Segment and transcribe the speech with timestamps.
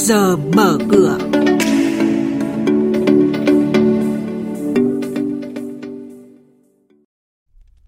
[0.00, 1.18] giờ mở cửa.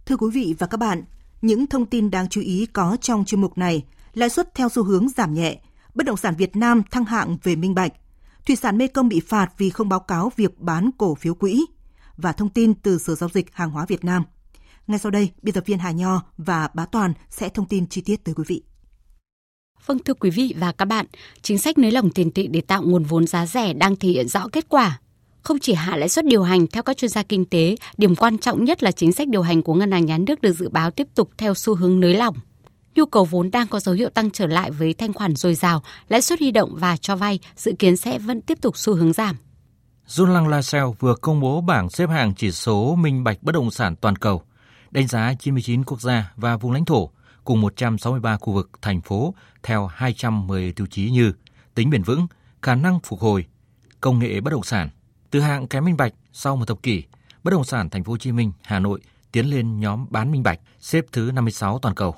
[0.06, 1.04] Thưa quý vị và các bạn,
[1.42, 3.84] những thông tin đáng chú ý có trong chuyên mục này,
[4.14, 5.60] lãi suất theo xu hướng giảm nhẹ,
[5.94, 7.92] bất động sản Việt Nam thăng hạng về minh bạch,
[8.46, 11.66] thủy sản Mê Công bị phạt vì không báo cáo việc bán cổ phiếu quỹ
[12.16, 14.24] và thông tin từ Sở Giao dịch Hàng hóa Việt Nam.
[14.86, 18.00] Ngay sau đây, biên tập viên Hà Nho và Bá Toàn sẽ thông tin chi
[18.00, 18.62] tiết tới quý vị.
[19.86, 21.06] Vâng thưa quý vị và các bạn,
[21.42, 24.28] chính sách nới lỏng tiền tệ để tạo nguồn vốn giá rẻ đang thể hiện
[24.28, 25.00] rõ kết quả.
[25.42, 28.38] Không chỉ hạ lãi suất điều hành theo các chuyên gia kinh tế, điểm quan
[28.38, 30.90] trọng nhất là chính sách điều hành của ngân hàng nhà nước được dự báo
[30.90, 32.36] tiếp tục theo xu hướng nới lỏng.
[32.94, 35.82] Nhu cầu vốn đang có dấu hiệu tăng trở lại với thanh khoản dồi dào,
[36.08, 39.12] lãi suất huy động và cho vay dự kiến sẽ vẫn tiếp tục xu hướng
[39.12, 39.36] giảm.
[40.08, 43.96] Jun Lang vừa công bố bảng xếp hạng chỉ số minh bạch bất động sản
[43.96, 44.42] toàn cầu,
[44.90, 47.10] đánh giá 99 quốc gia và vùng lãnh thổ
[47.44, 51.32] cùng 163 khu vực thành phố theo 210 tiêu chí như
[51.74, 52.26] tính bền vững,
[52.62, 53.46] khả năng phục hồi,
[54.00, 54.88] công nghệ bất động sản.
[55.30, 57.02] Từ hạng kém minh bạch sau một thập kỷ,
[57.42, 59.00] bất động sản thành phố Hồ Chí Minh, Hà Nội
[59.32, 62.14] tiến lên nhóm bán minh bạch, xếp thứ 56 toàn cầu.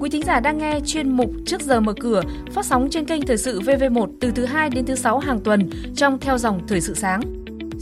[0.00, 3.26] Quý thính giả đang nghe chuyên mục Trước giờ mở cửa phát sóng trên kênh
[3.26, 6.80] Thời sự VV1 từ thứ 2 đến thứ 6 hàng tuần trong theo dòng Thời
[6.80, 7.45] sự sáng.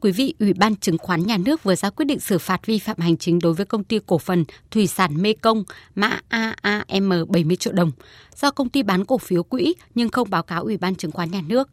[0.00, 2.78] Quý vị, Ủy ban Chứng khoán Nhà nước vừa ra quyết định xử phạt vi
[2.78, 7.08] phạm hành chính đối với công ty cổ phần Thủy sản Mê Công mã AAM
[7.28, 7.90] 70 triệu đồng
[8.36, 11.30] do công ty bán cổ phiếu quỹ nhưng không báo cáo Ủy ban Chứng khoán
[11.30, 11.68] Nhà nước.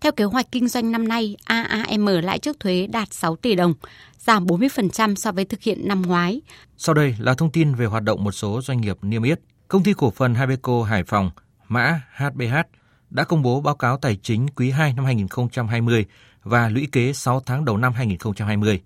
[0.00, 3.74] Theo kế hoạch kinh doanh năm nay, AAM lãi trước thuế đạt 6 tỷ đồng,
[4.18, 6.40] giảm 40% so với thực hiện năm ngoái.
[6.76, 9.40] Sau đây là thông tin về hoạt động một số doanh nghiệp niêm yết.
[9.68, 11.30] Công ty cổ phần Habeco Hải Phòng,
[11.68, 12.54] mã HBH,
[13.10, 16.06] đã công bố báo cáo tài chính quý 2 năm 2020
[16.44, 18.80] và lũy kế 6 tháng đầu năm 2020.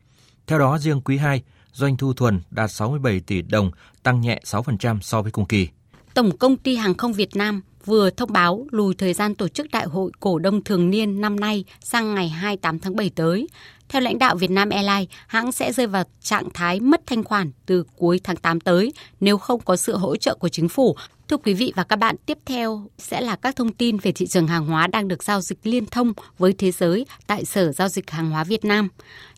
[0.46, 3.70] Theo đó, riêng quý 2, doanh thu thuần đạt 67 tỷ đồng,
[4.02, 5.68] tăng nhẹ 6% so với cùng kỳ.
[6.14, 9.66] Tổng công ty Hàng không Việt Nam vừa thông báo lùi thời gian tổ chức
[9.72, 13.48] đại hội cổ đông thường niên năm nay sang ngày 28 tháng 7 tới.
[13.88, 17.50] Theo lãnh đạo Việt Nam Airlines, hãng sẽ rơi vào trạng thái mất thanh khoản
[17.66, 20.96] từ cuối tháng 8 tới nếu không có sự hỗ trợ của chính phủ.
[21.28, 24.26] Thưa quý vị và các bạn, tiếp theo sẽ là các thông tin về thị
[24.26, 27.88] trường hàng hóa đang được giao dịch liên thông với thế giới tại Sở Giao
[27.88, 28.88] dịch Hàng hóa Việt Nam.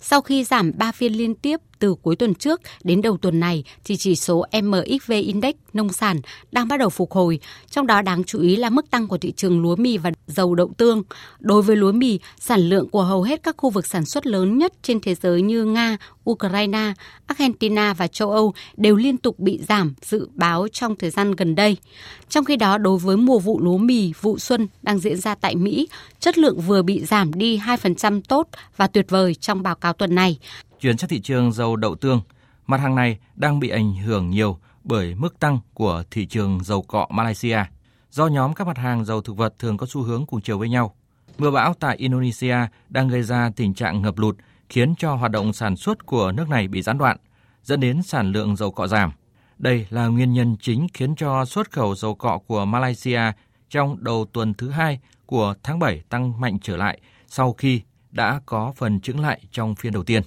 [0.01, 3.65] Sau khi giảm 3 phiên liên tiếp từ cuối tuần trước đến đầu tuần này
[3.85, 6.21] thì chỉ số MXV Index nông sản
[6.53, 9.33] đang bắt đầu phục hồi, trong đó đáng chú ý là mức tăng của thị
[9.33, 11.03] trường lúa mì và dầu đậu tương.
[11.39, 14.38] Đối với lúa mì, sản lượng của hầu hết các khu vực sản xuất lớn
[14.39, 15.97] lớn nhất trên thế giới như Nga,
[16.31, 16.93] Ukraine,
[17.27, 21.55] Argentina và châu Âu đều liên tục bị giảm dự báo trong thời gian gần
[21.55, 21.77] đây.
[22.29, 25.57] Trong khi đó, đối với mùa vụ lúa mì vụ xuân đang diễn ra tại
[25.57, 25.89] Mỹ,
[26.21, 30.15] chất lượng vừa bị giảm đi 2% tốt và tuyệt vời trong báo cáo tuần
[30.15, 30.39] này.
[30.81, 32.21] Chuyển sang thị trường dầu đậu tương,
[32.67, 36.83] mặt hàng này đang bị ảnh hưởng nhiều bởi mức tăng của thị trường dầu
[36.83, 37.59] cọ Malaysia.
[38.11, 40.69] Do nhóm các mặt hàng dầu thực vật thường có xu hướng cùng chiều với
[40.69, 40.95] nhau.
[41.39, 42.57] Mưa bão tại Indonesia
[42.89, 44.37] đang gây ra tình trạng ngập lụt,
[44.69, 47.17] khiến cho hoạt động sản xuất của nước này bị gián đoạn,
[47.63, 49.13] dẫn đến sản lượng dầu cọ giảm.
[49.59, 53.21] Đây là nguyên nhân chính khiến cho xuất khẩu dầu cọ của Malaysia
[53.71, 58.41] trong đầu tuần thứ hai của tháng 7 tăng mạnh trở lại sau khi đã
[58.47, 60.23] có phần chững lại trong phiên đầu tiên.